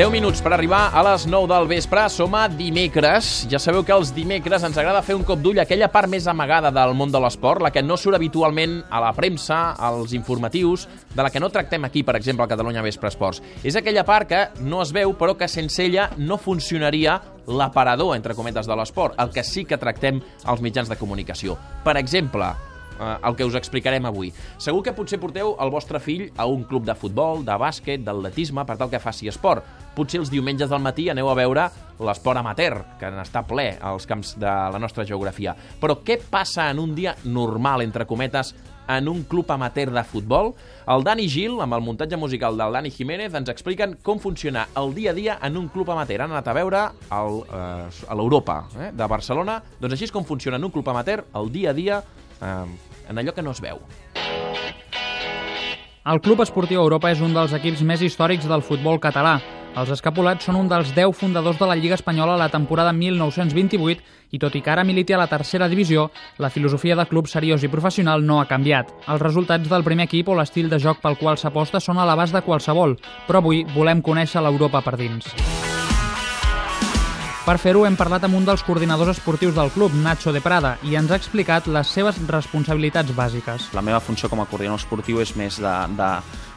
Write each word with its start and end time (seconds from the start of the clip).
10 0.00 0.08
minuts 0.08 0.40
per 0.40 0.54
arribar 0.54 0.94
a 0.96 1.02
les 1.04 1.26
9 1.28 1.44
del 1.50 1.66
vespre. 1.68 2.06
Som 2.08 2.32
a 2.32 2.46
dimecres. 2.48 3.42
Ja 3.52 3.58
sabeu 3.60 3.82
que 3.84 3.92
els 3.92 4.14
dimecres 4.16 4.62
ens 4.64 4.78
agrada 4.80 5.02
fer 5.04 5.12
un 5.12 5.26
cop 5.28 5.42
d'ull 5.44 5.60
aquella 5.60 5.90
part 5.92 6.08
més 6.08 6.24
amagada 6.30 6.70
del 6.72 6.94
món 6.96 7.12
de 7.12 7.20
l'esport, 7.20 7.60
la 7.60 7.68
que 7.68 7.82
no 7.84 7.98
surt 8.00 8.16
habitualment 8.16 8.78
a 8.88 9.02
la 9.04 9.10
premsa, 9.12 9.74
als 9.76 10.14
informatius, 10.16 10.86
de 11.12 11.20
la 11.20 11.28
que 11.28 11.42
no 11.44 11.52
tractem 11.52 11.84
aquí, 11.84 12.00
per 12.00 12.16
exemple, 12.16 12.46
a 12.46 12.48
Catalunya 12.48 12.86
Vespre 12.86 13.12
Esports. 13.12 13.42
És 13.60 13.76
aquella 13.76 14.06
part 14.08 14.30
que 14.30 14.40
no 14.64 14.80
es 14.80 14.94
veu, 14.96 15.12
però 15.20 15.36
que 15.36 15.50
sense 15.52 15.84
ella 15.84 16.08
no 16.16 16.40
funcionaria 16.40 17.20
l'aparador, 17.44 18.16
entre 18.16 18.32
cometes, 18.32 18.64
de 18.64 18.80
l'esport, 18.80 19.20
el 19.20 19.36
que 19.36 19.44
sí 19.44 19.66
que 19.68 19.76
tractem 19.76 20.24
als 20.46 20.64
mitjans 20.64 20.88
de 20.88 20.96
comunicació. 20.96 21.58
Per 21.84 21.98
exemple, 22.00 22.54
eh, 23.00 23.16
el 23.28 23.36
que 23.36 23.44
us 23.44 23.56
explicarem 23.58 24.06
avui. 24.06 24.32
Segur 24.60 24.82
que 24.84 24.94
potser 24.96 25.20
porteu 25.20 25.54
el 25.60 25.72
vostre 25.72 26.00
fill 26.00 26.28
a 26.36 26.46
un 26.46 26.64
club 26.68 26.84
de 26.88 26.96
futbol, 26.96 27.44
de 27.44 27.56
bàsquet, 27.60 28.04
d'atletisme, 28.04 28.64
per 28.64 28.76
tal 28.80 28.90
que 28.92 29.02
faci 29.02 29.28
esport. 29.28 29.64
Potser 29.96 30.20
els 30.22 30.30
diumenges 30.30 30.70
del 30.70 30.82
matí 30.82 31.08
aneu 31.10 31.28
a 31.30 31.36
veure 31.38 31.68
l'esport 32.00 32.40
amateur, 32.40 32.78
que 33.00 33.10
n'està 33.12 33.42
ple 33.44 33.74
als 33.84 34.06
camps 34.08 34.36
de 34.40 34.50
la 34.72 34.80
nostra 34.80 35.04
geografia. 35.04 35.54
Però 35.80 35.98
què 36.04 36.20
passa 36.30 36.70
en 36.70 36.80
un 36.80 36.94
dia 36.96 37.16
normal, 37.24 37.82
entre 37.84 38.06
cometes, 38.08 38.54
en 38.90 39.08
un 39.08 39.22
club 39.22 39.50
amateur 39.50 39.90
de 39.92 40.02
futbol. 40.04 40.54
El 40.90 41.04
Dani 41.06 41.28
Gil, 41.30 41.60
amb 41.62 41.76
el 41.76 41.84
muntatge 41.84 42.18
musical 42.18 42.56
del 42.58 42.74
Dani 42.74 42.90
Jiménez, 42.90 43.34
ens 43.38 43.52
expliquen 43.52 43.96
com 44.02 44.18
funciona 44.18 44.66
el 44.76 44.94
dia 44.96 45.12
a 45.12 45.14
dia 45.14 45.38
en 45.46 45.56
un 45.60 45.68
club 45.68 45.92
amateur. 45.94 46.24
Han 46.24 46.34
anat 46.34 46.48
a 46.48 46.56
veure 46.56 46.82
el, 47.20 47.40
eh, 47.46 48.08
a 48.08 48.18
l'Europa 48.18 48.64
eh, 48.78 48.90
de 48.92 49.06
Barcelona. 49.06 49.60
Doncs 49.78 49.94
així 49.94 50.08
és 50.08 50.14
com 50.14 50.26
funciona 50.26 50.58
en 50.58 50.66
un 50.66 50.74
club 50.74 50.88
amateur 50.90 51.24
el 51.38 51.52
dia 51.52 51.70
a 51.70 51.76
dia 51.76 52.02
eh, 52.40 52.66
en 53.10 53.18
allò 53.18 53.34
que 53.34 53.42
no 53.42 53.54
es 53.54 53.62
veu. 53.62 53.78
El 56.10 56.20
Club 56.24 56.40
Esportiu 56.40 56.80
Europa 56.80 57.10
és 57.12 57.20
un 57.20 57.34
dels 57.36 57.52
equips 57.54 57.84
més 57.86 58.02
històrics 58.02 58.48
del 58.48 58.64
futbol 58.64 58.98
català. 58.98 59.38
Els 59.78 59.90
escapulats 59.94 60.48
són 60.48 60.56
un 60.58 60.68
dels 60.70 60.90
10 60.96 61.14
fundadors 61.14 61.58
de 61.60 61.66
la 61.68 61.76
Lliga 61.78 61.94
Espanyola 61.94 62.34
a 62.34 62.40
la 62.40 62.48
temporada 62.50 62.90
1928 62.92 64.02
i 64.34 64.38
tot 64.42 64.56
i 64.58 64.62
que 64.62 64.70
ara 64.72 64.82
militi 64.84 65.14
a 65.14 65.20
la 65.20 65.28
tercera 65.30 65.68
divisió, 65.70 66.08
la 66.38 66.50
filosofia 66.50 66.96
de 66.98 67.06
club 67.06 67.30
seriós 67.30 67.62
i 67.62 67.70
professional 67.70 68.26
no 68.26 68.40
ha 68.40 68.48
canviat. 68.50 68.90
Els 69.06 69.22
resultats 69.22 69.70
del 69.70 69.86
primer 69.86 70.08
equip 70.10 70.28
o 70.28 70.34
l'estil 70.38 70.70
de 70.70 70.78
joc 70.82 70.98
pel 71.02 71.18
qual 71.22 71.38
s'aposta 71.38 71.80
són 71.80 71.98
a 71.98 72.06
l'abast 72.06 72.34
de 72.34 72.42
qualsevol, 72.42 72.98
però 73.28 73.38
avui 73.38 73.64
volem 73.74 74.02
conèixer 74.02 74.42
l'Europa 74.42 74.82
per 74.82 74.98
dins. 74.98 75.30
Per 77.40 77.56
fer-ho 77.58 77.86
hem 77.86 77.96
parlat 77.96 78.26
amb 78.26 78.36
un 78.36 78.44
dels 78.44 78.62
coordinadors 78.62 79.16
esportius 79.16 79.54
del 79.56 79.70
club, 79.74 79.94
Nacho 79.96 80.30
de 80.34 80.42
Prada, 80.44 80.76
i 80.86 80.94
ens 80.98 81.10
ha 81.10 81.16
explicat 81.18 81.66
les 81.66 81.88
seves 81.88 82.20
responsabilitats 82.28 83.14
bàsiques. 83.16 83.70
La 83.74 83.82
meva 83.82 84.02
funció 84.04 84.28
com 84.28 84.42
a 84.42 84.46
coordinador 84.46 84.82
esportiu 84.82 85.22
és 85.24 85.32
més 85.40 85.56
de, 85.58 85.72
de 85.96 86.10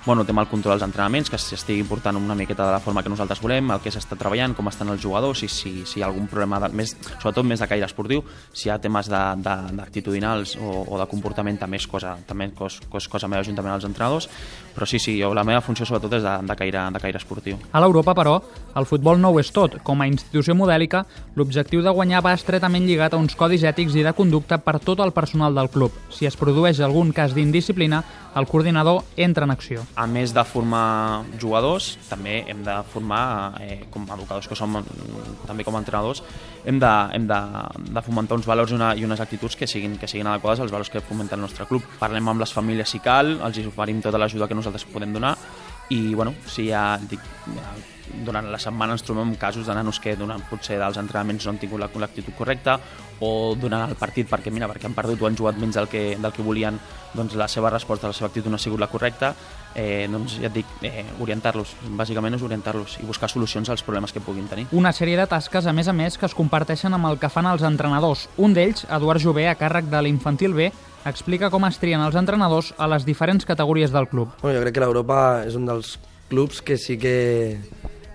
bueno, 0.06 0.26
tema 0.26 0.42
el 0.42 0.50
control 0.50 0.76
dels 0.76 0.84
entrenaments, 0.84 1.30
que 1.32 1.38
s'estigui 1.40 1.86
portant 1.88 2.18
una 2.20 2.36
miqueta 2.36 2.66
de 2.66 2.73
la 2.76 2.80
forma 2.84 3.04
que 3.04 3.12
nosaltres 3.12 3.40
volem, 3.42 3.72
el 3.72 3.82
que 3.84 3.92
s'està 3.94 4.18
treballant, 4.20 4.56
com 4.56 4.68
estan 4.68 4.92
els 4.92 5.02
jugadors, 5.02 5.44
i 5.46 5.48
si, 5.48 5.72
si 5.88 6.00
hi 6.00 6.04
ha 6.04 6.09
algun 6.09 6.28
problema, 6.28 6.59
de, 6.59 6.70
més, 6.76 6.96
sobretot 7.22 7.48
més 7.48 7.64
de 7.64 7.68
caire 7.72 7.88
esportiu, 7.88 8.24
si 8.52 8.68
hi 8.68 8.74
ha 8.74 8.80
temes 8.84 9.08
d'actitudinals 9.08 10.58
o, 10.59 10.84
o 10.84 11.00
de 11.00 11.08
comportament, 11.08 11.59
també 11.62 11.80
és 11.80 11.88
cosa, 11.88 12.18
també 12.28 12.50
és 12.52 12.80
cosa, 12.90 13.12
cosa 13.12 13.31
meva 13.31 13.46
juntament 13.48 13.72
amb 13.72 13.80
els 13.80 13.88
entrenadors, 13.88 14.28
però 14.76 14.88
sí, 14.90 15.00
sí, 15.00 15.16
jo, 15.22 15.31
la 15.34 15.46
meva 15.48 15.64
funció 15.64 15.88
sobretot 15.88 16.18
és 16.20 16.26
de, 16.26 16.36
de, 16.50 16.58
caire, 16.59 16.84
de 16.92 17.04
caire 17.04 17.22
esportiu. 17.22 17.62
A 17.72 17.84
l'Europa, 17.84 18.16
però, 18.18 18.36
el 18.76 18.90
futbol 18.90 19.22
no 19.22 19.31
ho 19.31 19.40
és 19.40 19.54
tot. 19.56 19.80
Com 19.88 20.04
a 20.04 20.09
institució 20.09 20.56
modèlica, 20.58 21.06
l'objectiu 21.40 21.84
de 21.86 21.94
guanyar 21.96 22.24
va 22.26 22.36
estretament 22.36 22.84
lligat 22.90 23.14
a 23.14 23.22
uns 23.22 23.38
codis 23.40 23.64
ètics 23.64 23.96
i 23.96 24.04
de 24.04 24.16
conducta 24.18 24.59
per 24.59 24.80
tot 24.84 25.00
el 25.06 25.14
personal 25.16 25.56
del 25.56 25.72
club. 25.72 25.96
Si 26.12 26.28
es 26.28 26.36
produeix 26.40 26.81
algun 26.81 27.14
cas 27.16 27.36
d'indisciplina, 27.38 28.04
el 28.36 28.48
coordinador 28.48 29.03
entra 29.17 29.45
en 29.45 29.53
acció 29.53 29.84
a 29.95 30.08
més 30.08 30.34
de 30.34 30.44
formar 30.48 31.24
jugadors, 31.41 31.94
també 32.09 32.41
hem 32.50 32.63
de 32.66 32.75
formar, 32.94 33.62
eh, 33.62 33.84
com 33.94 34.06
a 34.09 34.18
educadors 34.18 34.47
que 34.50 34.57
som 34.57 34.80
també 35.47 35.63
com 35.63 35.75
a 35.75 35.81
entrenadors, 35.84 36.24
hem 36.66 36.80
de, 36.80 36.94
hem 37.13 37.28
de, 37.28 37.40
de 37.94 38.03
fomentar 38.06 38.38
uns 38.38 38.47
valors 38.47 38.72
i, 38.72 38.78
una, 38.78 38.94
i 38.96 39.06
unes 39.06 39.22
actituds 39.24 39.57
que 39.59 39.68
siguin, 39.68 39.97
que 40.00 40.07
siguin 40.07 40.28
adequades 40.31 40.63
als 40.63 40.74
valors 40.74 40.90
que 40.90 41.03
fomenta 41.03 41.35
el 41.35 41.44
nostre 41.44 41.68
club. 41.69 41.85
Parlem 42.00 42.30
amb 42.30 42.44
les 42.44 42.53
famílies 42.56 42.90
si 42.90 43.02
cal, 43.03 43.35
els 43.44 43.62
oferim 43.68 44.02
tota 44.02 44.22
l'ajuda 44.22 44.47
que 44.47 44.57
nosaltres 44.57 44.88
podem 44.90 45.13
donar 45.13 45.36
i 45.89 46.13
bueno, 46.13 46.33
si 46.47 46.69
ja, 46.69 46.99
dic, 47.09 47.23
ja 47.55 47.73
durant 48.25 48.49
la 48.51 48.59
setmana 48.59 48.94
ens 48.94 49.03
trobem 49.05 49.33
casos 49.39 49.67
de 49.67 49.73
nanos 49.75 49.99
que 49.99 50.16
durant 50.19 50.44
potser 50.49 50.77
dels 50.79 50.99
entrenaments 51.01 51.45
no 51.45 51.53
han 51.53 51.59
tingut 51.61 51.81
l'actitud 51.81 52.35
correcta 52.38 52.77
o 53.23 53.55
durant 53.55 53.88
el 53.89 53.95
partit 53.97 54.29
perquè 54.29 54.51
mira, 54.51 54.67
perquè 54.69 54.89
han 54.89 54.97
perdut 54.97 55.21
o 55.21 55.27
han 55.27 55.38
jugat 55.38 55.57
menys 55.57 55.79
del 55.79 55.89
que, 55.89 56.03
del 56.19 56.33
que 56.35 56.45
volien 56.45 56.79
doncs 57.13 57.35
la 57.39 57.47
seva 57.47 57.71
resposta, 57.71 58.07
la 58.07 58.13
seva 58.13 58.29
actitud 58.29 58.51
no 58.51 58.59
ha 58.59 58.63
sigut 58.63 58.81
la 58.81 58.91
correcta 58.91 59.33
eh, 59.75 60.07
doncs 60.11 60.38
ja 60.41 60.49
et 60.49 60.57
dic, 60.59 60.77
eh, 60.85 61.05
orientar-los 61.23 61.75
bàsicament 61.97 62.38
és 62.38 62.45
orientar-los 62.45 63.00
i 63.01 63.07
buscar 63.07 63.29
solucions 63.31 63.69
als 63.69 63.83
problemes 63.83 64.13
que 64.13 64.21
puguin 64.21 64.47
tenir. 64.47 64.67
Una 64.71 64.94
sèrie 64.94 65.17
de 65.17 65.27
tasques 65.27 65.65
a 65.65 65.73
més 65.73 65.88
a 65.88 65.94
més 65.94 66.17
que 66.17 66.27
es 66.29 66.38
comparteixen 66.38 66.94
amb 66.94 67.09
el 67.09 67.19
que 67.19 67.31
fan 67.33 67.50
els 67.50 67.63
entrenadors. 67.65 68.27
Un 68.38 68.53
d'ells, 68.53 68.85
Eduard 68.89 69.21
Jové, 69.23 69.47
a 69.50 69.57
càrrec 69.57 69.89
de 69.89 70.01
l'infantil 70.01 70.53
B, 70.53 70.69
explica 71.06 71.50
com 71.53 71.66
es 71.68 71.80
trien 71.81 72.02
els 72.03 72.16
entrenadors 72.19 72.74
a 72.78 72.88
les 72.91 73.06
diferents 73.06 73.46
categories 73.46 73.91
del 73.91 74.08
club. 74.12 74.34
Bueno, 74.41 74.58
jo 74.58 74.64
crec 74.64 74.78
que 74.78 74.84
l'Europa 74.84 75.19
és 75.47 75.58
un 75.59 75.68
dels 75.68 75.97
clubs 76.30 76.62
que 76.62 76.78
sí 76.78 76.97
que 76.97 77.59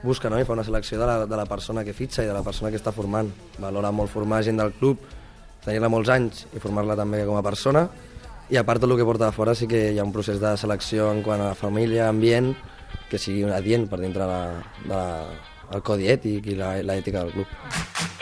busca 0.03 0.31
no? 0.31 0.39
i 0.41 0.47
fa 0.47 0.55
una 0.55 0.65
selecció 0.65 0.99
de 1.01 1.07
la, 1.07 1.27
de 1.27 1.37
la 1.37 1.47
persona 1.47 1.85
que 1.85 1.95
fitxa 1.95 2.25
i 2.25 2.31
de 2.31 2.35
la 2.35 2.43
persona 2.47 2.71
que 2.71 2.81
està 2.81 2.93
formant. 2.95 3.31
Valora 3.59 3.93
molt 3.93 4.13
formar 4.13 4.43
gent 4.47 4.61
del 4.61 4.73
club, 4.79 5.03
tenir-la 5.65 5.91
molts 5.93 6.13
anys 6.15 6.47
i 6.55 6.63
formar-la 6.63 6.97
també 6.99 7.25
com 7.29 7.39
a 7.39 7.45
persona. 7.45 7.89
I 8.49 8.57
a 8.57 8.65
part 8.65 8.81
tot 8.81 8.91
el 8.91 8.97
que 8.97 9.05
porta 9.05 9.29
de 9.29 9.37
fora 9.37 9.55
sí 9.55 9.69
que 9.69 9.91
hi 9.93 9.99
ha 9.99 10.07
un 10.07 10.15
procés 10.15 10.41
de 10.41 10.55
selecció 10.57 11.11
en 11.13 11.21
quant 11.27 11.43
a 11.45 11.53
família, 11.59 12.09
ambient, 12.09 12.55
que 13.11 13.21
sigui 13.21 13.45
adient 13.53 13.89
per 13.91 14.01
dintre 14.01 14.29
la, 14.29 14.41
de 14.85 14.95
la, 14.95 15.03
el 15.77 15.85
codi 15.85 16.09
ètic 16.09 16.49
i 16.55 16.57
l'ètica 16.57 17.27
del 17.27 17.35
club. 17.37 18.18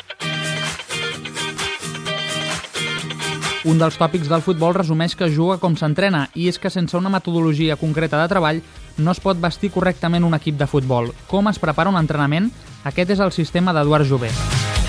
Un 3.66 3.81
dels 3.82 3.97
tòpics 3.99 4.28
del 4.31 4.44
futbol 4.47 4.77
resumeix 4.77 5.16
que 5.19 5.27
juga 5.27 5.56
com 5.59 5.75
s'entrena 5.75 6.28
i 6.38 6.44
és 6.47 6.59
que 6.62 6.71
sense 6.71 6.94
una 6.94 7.10
metodologia 7.10 7.75
concreta 7.75 8.21
de 8.21 8.28
treball 8.31 8.60
no 9.03 9.10
es 9.10 9.19
pot 9.19 9.41
vestir 9.43 9.72
correctament 9.75 10.22
un 10.22 10.37
equip 10.38 10.54
de 10.60 10.69
futbol. 10.71 11.09
Com 11.27 11.49
es 11.50 11.59
prepara 11.59 11.91
un 11.91 11.99
entrenament? 11.99 12.47
Aquest 12.87 13.10
és 13.16 13.22
el 13.25 13.32
sistema 13.34 13.72
d'Eduard 13.75 14.06
Jové. 14.06 14.28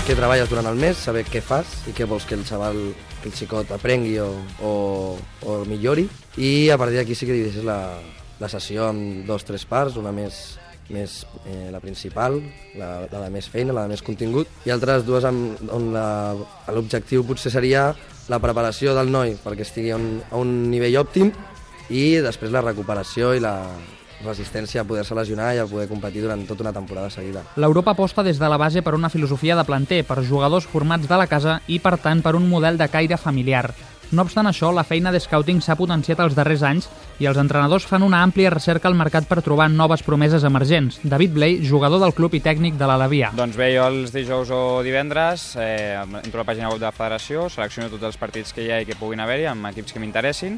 Què 0.06 0.14
treballes 0.14 0.46
durant 0.46 0.68
el 0.70 0.78
mes, 0.78 0.94
saber 0.94 1.24
què 1.26 1.42
fas 1.42 1.72
i 1.90 1.94
què 1.96 2.06
vols 2.06 2.22
que 2.22 2.38
el 2.38 2.44
xaval, 2.46 2.78
que 3.18 3.32
el 3.32 3.34
xicot 3.34 3.72
aprengui 3.74 4.14
o, 4.22 4.28
o, 4.62 4.72
o 5.42 5.56
millori. 5.66 6.06
I 6.38 6.70
a 6.70 6.78
partir 6.78 7.00
d'aquí 7.00 7.18
sí 7.18 7.26
que 7.26 7.34
divideixes 7.34 7.66
la, 7.66 7.80
la 8.38 8.50
sessió 8.52 8.92
en 8.92 9.26
dos 9.26 9.42
tres 9.48 9.66
parts, 9.66 9.98
una 9.98 10.14
més 10.14 10.54
més 10.88 11.18
eh, 11.44 11.66
la 11.68 11.82
principal, 11.82 12.38
la, 12.78 13.02
la 13.10 13.24
de 13.26 13.32
més 13.34 13.44
feina, 13.52 13.74
la 13.76 13.82
de 13.84 13.90
més 13.92 14.00
contingut, 14.00 14.48
i 14.64 14.72
altres 14.72 15.02
dues 15.04 15.26
amb, 15.28 15.58
on 15.68 15.90
l'objectiu 15.92 17.26
potser 17.28 17.52
seria 17.52 17.90
la 18.28 18.40
preparació 18.40 18.94
del 18.96 19.12
noi 19.12 19.36
perquè 19.42 19.64
estigui 19.64 19.92
a 19.92 19.98
un, 19.98 20.18
a 20.30 20.40
un 20.40 20.70
nivell 20.70 21.00
òptim 21.00 21.32
i 21.88 22.18
després 22.24 22.52
la 22.52 22.64
recuperació 22.64 23.32
i 23.34 23.40
la 23.40 23.56
resistència 24.24 24.82
a 24.82 24.86
poder-se 24.86 25.14
lesionar 25.14 25.52
i 25.54 25.60
a 25.62 25.66
poder 25.70 25.86
competir 25.88 26.24
durant 26.24 26.42
tota 26.46 26.64
una 26.66 26.72
temporada 26.74 27.10
seguida. 27.10 27.44
L'Europa 27.56 27.94
aposta 27.94 28.24
des 28.26 28.38
de 28.38 28.48
la 28.50 28.58
base 28.58 28.82
per 28.82 28.94
una 28.94 29.10
filosofia 29.10 29.56
de 29.56 29.64
planter, 29.64 30.02
per 30.04 30.24
jugadors 30.26 30.66
formats 30.66 31.08
de 31.08 31.20
la 31.20 31.28
casa 31.30 31.60
i, 31.68 31.78
per 31.78 31.96
tant, 32.02 32.22
per 32.22 32.34
un 32.34 32.48
model 32.50 32.78
de 32.78 32.88
caire 32.90 33.16
familiar. 33.16 33.70
No 34.08 34.24
obstant 34.24 34.48
això, 34.48 34.70
la 34.72 34.86
feina 34.88 35.10
de 35.12 35.18
scouting 35.20 35.58
s'ha 35.60 35.74
potenciat 35.76 36.20
els 36.24 36.32
darrers 36.32 36.62
anys 36.64 36.86
i 37.20 37.26
els 37.28 37.36
entrenadors 37.36 37.84
fan 37.84 38.06
una 38.06 38.22
àmplia 38.24 38.48
recerca 38.54 38.88
al 38.88 38.96
mercat 38.96 39.26
per 39.28 39.42
trobar 39.44 39.66
noves 39.68 40.00
promeses 40.06 40.46
emergents. 40.48 40.96
David 41.04 41.34
Blay, 41.36 41.58
jugador 41.60 42.00
del 42.00 42.14
club 42.16 42.38
i 42.38 42.40
tècnic 42.40 42.78
de 42.80 42.88
l'Alavia. 42.88 43.34
Doncs 43.36 43.58
bé, 43.60 43.68
jo 43.74 43.84
els 43.84 44.14
dijous 44.14 44.48
o 44.48 44.62
divendres 44.86 45.50
eh, 45.60 46.00
entro 46.00 46.40
a 46.40 46.42
la 46.42 46.48
pàgina 46.48 46.72
web 46.72 46.80
de 46.80 46.88
la 46.88 46.94
federació, 46.96 47.50
selecciono 47.52 47.92
tots 47.92 48.08
els 48.08 48.16
partits 48.16 48.56
que 48.56 48.64
hi 48.64 48.72
ha 48.72 48.80
i 48.80 48.88
que 48.88 48.96
puguin 48.96 49.20
haver-hi 49.20 49.44
amb 49.52 49.68
equips 49.74 49.92
que 49.92 50.00
m'interessin 50.00 50.56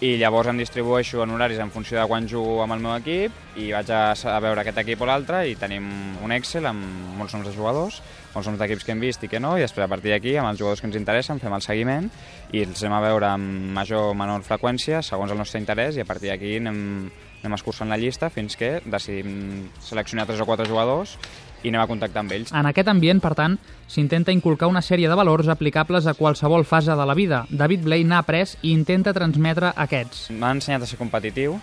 i 0.00 0.12
llavors 0.14 0.46
em 0.46 0.60
distribueixo 0.60 1.24
en 1.24 1.32
horaris 1.34 1.58
en 1.58 1.72
funció 1.74 1.98
de 1.98 2.06
quan 2.06 2.28
jugo 2.30 2.60
amb 2.62 2.76
el 2.76 2.82
meu 2.84 2.92
equip 2.94 3.58
i 3.58 3.72
vaig 3.74 3.88
a, 3.90 4.38
veure 4.44 4.62
aquest 4.62 4.78
equip 4.84 5.00
o 5.02 5.08
l'altre 5.08 5.40
i 5.50 5.56
tenim 5.58 5.88
un 6.22 6.34
Excel 6.36 6.68
amb 6.70 6.84
molts 7.18 7.34
noms 7.34 7.48
de 7.48 7.54
jugadors, 7.56 7.98
molts 8.30 8.46
noms 8.46 8.60
d'equips 8.60 8.86
que 8.86 8.94
hem 8.94 9.02
vist 9.02 9.26
i 9.26 9.30
que 9.32 9.40
no, 9.42 9.56
i 9.58 9.64
després 9.64 9.88
a 9.88 9.90
partir 9.90 10.14
d'aquí, 10.14 10.36
amb 10.38 10.52
els 10.52 10.60
jugadors 10.60 10.84
que 10.84 10.86
ens 10.86 11.00
interessen, 11.00 11.42
fem 11.42 11.56
el 11.56 11.66
seguiment 11.66 12.06
i 12.54 12.62
els 12.62 12.84
anem 12.84 12.94
a 12.94 13.02
veure 13.08 13.32
amb 13.32 13.72
major 13.74 14.12
o 14.12 14.14
menor 14.14 14.46
freqüència 14.46 15.02
segons 15.02 15.34
el 15.34 15.42
nostre 15.42 15.58
interès 15.58 15.98
i 15.98 16.06
a 16.06 16.06
partir 16.06 16.30
d'aquí 16.30 16.54
anem, 16.62 17.10
anem 17.42 17.54
escurçant 17.56 17.90
la 17.90 17.98
llista 18.00 18.30
fins 18.30 18.56
que 18.58 18.78
decidim 18.84 19.68
seleccionar 19.84 20.26
tres 20.26 20.40
o 20.42 20.46
quatre 20.48 20.66
jugadors 20.68 21.16
i 21.62 21.70
anem 21.72 21.82
a 21.82 21.88
contactar 21.90 22.22
amb 22.22 22.34
ells. 22.36 22.52
En 22.54 22.68
aquest 22.70 22.90
ambient, 22.90 23.20
per 23.22 23.34
tant, 23.38 23.56
s'intenta 23.90 24.34
inculcar 24.34 24.68
una 24.70 24.82
sèrie 24.84 25.08
de 25.10 25.16
valors 25.18 25.48
aplicables 25.50 26.06
a 26.06 26.14
qualsevol 26.14 26.66
fase 26.68 26.94
de 26.94 27.06
la 27.06 27.16
vida. 27.18 27.44
David 27.50 27.82
Blay 27.86 28.04
n'ha 28.06 28.20
après 28.22 28.54
i 28.62 28.72
intenta 28.72 29.14
transmetre 29.16 29.72
aquests. 29.74 30.28
M'ha 30.30 30.52
ensenyat 30.54 30.86
a 30.86 30.90
ser 30.90 31.00
competitiu, 31.00 31.58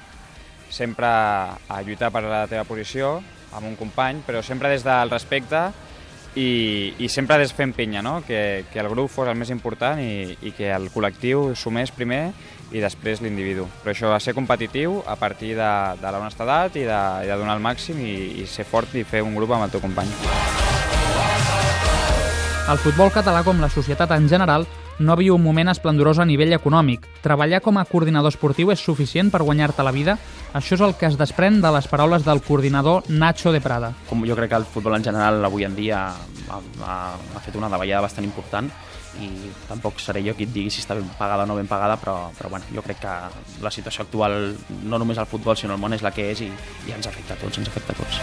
sempre 0.69 1.07
a 1.07 1.81
lluitar 1.85 2.11
per 2.11 2.25
la 2.25 2.43
teva 2.51 2.67
posició, 2.67 3.21
amb 3.55 3.69
un 3.69 3.77
company, 3.79 4.19
però 4.27 4.41
sempre 4.43 4.71
des 4.73 4.83
del 4.83 5.11
respecte 5.13 5.69
i, 6.35 6.93
i 6.99 7.09
sempre 7.09 7.37
des 7.39 7.53
fent 7.55 7.73
pinya, 7.75 8.01
no? 8.03 8.19
que, 8.27 8.65
que 8.71 8.79
el 8.79 8.89
grup 8.91 9.09
fos 9.11 9.29
el 9.31 9.39
més 9.39 9.51
important 9.53 9.99
i, 10.03 10.35
i 10.43 10.51
que 10.55 10.69
el 10.75 10.89
col·lectiu 10.93 11.53
sumés 11.55 11.93
primer 11.95 12.29
i 12.75 12.81
després 12.83 13.21
l'individu. 13.23 13.67
Però 13.81 13.93
això 13.95 14.11
va 14.11 14.19
ser 14.19 14.35
competitiu 14.35 14.99
a 15.07 15.15
partir 15.15 15.55
de, 15.55 15.71
de 16.01 16.11
l'honestedat 16.11 16.75
i, 16.75 16.85
de, 16.87 17.01
i 17.23 17.31
de 17.31 17.39
donar 17.39 17.55
el 17.57 17.63
màxim 17.63 17.99
i, 18.03 18.15
i 18.43 18.47
ser 18.49 18.67
fort 18.67 18.95
i 18.95 19.05
fer 19.07 19.23
un 19.23 19.35
grup 19.37 19.55
amb 19.55 19.67
el 19.67 19.73
teu 19.73 19.83
company. 19.83 20.11
El 22.65 22.81
futbol 22.81 23.11
català, 23.13 23.43
com 23.45 23.59
la 23.61 23.69
societat 23.69 24.11
en 24.15 24.27
general, 24.27 24.65
no 24.99 25.15
viu 25.19 25.35
un 25.35 25.43
moment 25.43 25.69
esplendorós 25.71 26.19
a 26.19 26.25
nivell 26.25 26.53
econòmic. 26.55 27.05
Treballar 27.23 27.61
com 27.61 27.77
a 27.77 27.85
coordinador 27.89 28.31
esportiu 28.33 28.71
és 28.71 28.79
suficient 28.79 29.31
per 29.31 29.43
guanyar-te 29.43 29.83
la 29.83 29.93
vida? 29.95 30.17
Això 30.55 30.77
és 30.77 30.83
el 30.85 30.95
que 30.95 31.09
es 31.09 31.17
desprèn 31.19 31.61
de 31.61 31.71
les 31.75 31.87
paraules 31.91 32.23
del 32.23 32.41
coordinador 32.41 33.03
Nacho 33.09 33.51
de 33.51 33.61
Prada. 33.61 33.93
Com 34.09 34.23
jo 34.27 34.37
crec 34.37 34.53
que 34.53 34.61
el 34.61 34.67
futbol 34.69 34.95
en 34.95 35.03
general 35.03 35.43
avui 35.43 35.67
en 35.67 35.75
dia 35.75 36.07
ha, 36.07 36.59
ha, 36.85 36.97
ha 37.15 37.43
fet 37.43 37.55
una 37.59 37.69
davallada 37.69 38.05
bastant 38.07 38.27
important 38.27 38.71
i 39.21 39.29
tampoc 39.69 39.99
seré 40.03 40.21
jo 40.25 40.33
qui 40.35 40.43
et 40.47 40.51
digui 40.51 40.71
si 40.73 40.81
està 40.83 40.95
ben 40.97 41.07
pagada 41.19 41.43
o 41.45 41.47
no 41.47 41.55
ben 41.55 41.67
pagada, 41.67 41.95
però, 41.99 42.31
però 42.35 42.49
bueno, 42.51 42.65
jo 42.73 42.83
crec 42.83 42.99
que 43.03 43.13
la 43.63 43.71
situació 43.71 44.03
actual, 44.03 44.55
no 44.83 44.99
només 44.99 45.17
al 45.17 45.29
futbol, 45.29 45.55
sinó 45.57 45.73
al 45.75 45.79
món 45.79 45.95
és 45.95 46.03
la 46.03 46.11
que 46.11 46.29
és 46.33 46.43
i, 46.43 46.49
i 46.87 46.95
ens 46.95 47.07
afecta 47.07 47.33
a 47.35 47.39
tots, 47.39 47.57
ens 47.61 47.71
afecta 47.71 47.95
a 47.95 47.99
tots. 48.01 48.19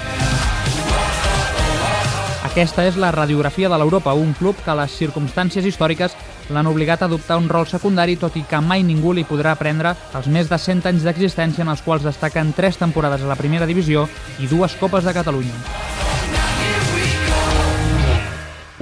Aquesta 2.52 2.84
és 2.84 2.98
la 3.00 3.12
radiografia 3.14 3.70
de 3.70 3.78
l'Europa, 3.78 4.12
un 4.18 4.34
club 4.36 4.58
que 4.64 4.74
les 4.76 4.92
circumstàncies 4.98 5.64
històriques 5.64 6.16
l'han 6.50 6.66
obligat 6.66 7.02
a 7.02 7.10
adoptar 7.10 7.38
un 7.38 7.48
rol 7.48 7.68
secundari, 7.70 8.16
tot 8.16 8.36
i 8.36 8.42
que 8.48 8.60
mai 8.60 8.82
ningú 8.82 9.12
li 9.12 9.26
podrà 9.28 9.54
prendre 9.60 9.94
els 10.18 10.26
més 10.26 10.50
de 10.50 10.58
100 10.58 10.90
anys 10.90 11.06
d'existència 11.06 11.62
en 11.62 11.70
els 11.70 11.82
quals 11.86 12.02
destaquen 12.02 12.52
tres 12.56 12.80
temporades 12.80 13.22
a 13.22 13.30
la 13.30 13.38
primera 13.38 13.66
divisió 13.66 14.08
i 14.40 14.50
dues 14.50 14.74
Copes 14.80 15.04
de 15.04 15.14
Catalunya. 15.14 15.82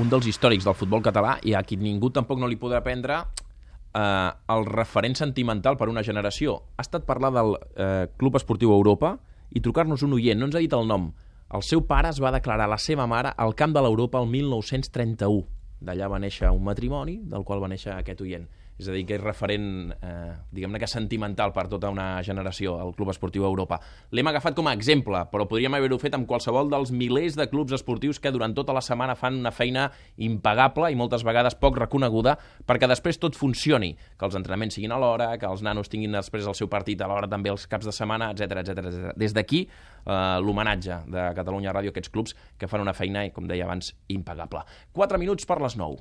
un 0.00 0.08
dels 0.08 0.26
històrics 0.30 0.64
del 0.64 0.76
futbol 0.76 1.02
català 1.04 1.36
i 1.44 1.52
a 1.54 1.62
qui 1.66 1.76
ningú 1.76 2.10
tampoc 2.14 2.40
no 2.40 2.48
li 2.48 2.58
podrà 2.60 2.80
prendre 2.84 3.18
eh, 3.20 4.30
el 4.54 4.66
referent 4.68 5.16
sentimental 5.18 5.76
per 5.76 5.90
una 5.92 6.04
generació. 6.06 6.56
Ha 6.76 6.86
estat 6.86 7.06
parlar 7.08 7.32
del 7.36 7.56
eh, 7.76 8.06
Club 8.16 8.38
Esportiu 8.40 8.72
Europa 8.72 9.16
i 9.50 9.60
trucar-nos 9.60 10.04
un 10.06 10.16
oient, 10.16 10.38
no 10.40 10.48
ens 10.48 10.56
ha 10.56 10.64
dit 10.64 10.76
el 10.76 10.88
nom. 10.88 11.10
El 11.50 11.66
seu 11.66 11.82
pare 11.86 12.12
es 12.12 12.20
va 12.22 12.32
declarar 12.32 12.68
la 12.70 12.78
seva 12.78 13.08
mare 13.10 13.34
al 13.36 13.56
camp 13.58 13.74
de 13.74 13.82
l'Europa 13.82 14.22
el 14.22 14.30
1931. 14.30 15.59
D'allà 15.80 16.08
va 16.12 16.18
néixer 16.20 16.50
un 16.52 16.64
matrimoni 16.64 17.18
del 17.34 17.44
qual 17.48 17.62
va 17.64 17.70
néixer 17.72 17.94
aquest 17.94 18.20
oient. 18.20 18.46
És 18.80 18.88
a 18.88 18.94
dir, 18.94 19.02
que 19.04 19.18
és 19.18 19.20
referent, 19.20 19.92
eh, 20.00 20.32
diguem-ne 20.56 20.78
que 20.80 20.88
sentimental 20.88 21.52
per 21.52 21.66
tota 21.68 21.90
una 21.92 22.22
generació, 22.24 22.78
el 22.80 22.94
Club 22.96 23.10
Esportiu 23.12 23.44
Europa. 23.44 23.76
L'hem 24.10 24.26
agafat 24.30 24.56
com 24.56 24.70
a 24.70 24.72
exemple, 24.72 25.20
però 25.30 25.44
podríem 25.46 25.74
haver-ho 25.76 25.98
fet 26.00 26.16
amb 26.16 26.26
qualsevol 26.26 26.70
dels 26.72 26.90
milers 26.90 27.36
de 27.36 27.46
clubs 27.50 27.74
esportius 27.76 28.18
que 28.18 28.32
durant 28.32 28.54
tota 28.56 28.72
la 28.72 28.80
setmana 28.80 29.18
fan 29.20 29.36
una 29.42 29.52
feina 29.52 29.90
impagable 30.16 30.90
i 30.90 30.96
moltes 30.96 31.24
vegades 31.26 31.58
poc 31.60 31.76
reconeguda 31.76 32.38
perquè 32.66 32.88
després 32.88 33.20
tot 33.20 33.36
funcioni, 33.36 33.92
que 34.16 34.24
els 34.24 34.38
entrenaments 34.38 34.74
siguin 34.74 34.92
a 34.92 34.98
l'hora, 34.98 35.36
que 35.36 35.46
els 35.46 35.60
nanos 35.60 35.92
tinguin 35.92 36.16
després 36.16 36.46
el 36.46 36.56
seu 36.56 36.68
partit 36.72 37.00
a 37.02 37.08
l'hora 37.10 37.28
també 37.28 37.52
els 37.52 37.66
caps 37.66 37.84
de 37.84 37.92
setmana, 37.92 38.30
etc 38.32 38.62
etc. 38.62 39.12
Des 39.16 39.36
d'aquí, 39.36 39.66
eh, 40.06 40.38
l'homenatge 40.40 41.02
de 41.06 41.34
Catalunya 41.36 41.74
Ràdio 41.76 41.92
a 41.92 41.96
aquests 41.96 42.08
clubs 42.08 42.36
que 42.56 42.66
fan 42.66 42.80
una 42.80 42.94
feina, 42.94 43.28
com 43.30 43.46
deia 43.46 43.68
abans, 43.68 43.92
impagable. 44.08 44.64
4 44.92 45.18
minuts 45.18 45.44
per 45.44 45.60
les 45.60 45.76
9. 45.76 45.98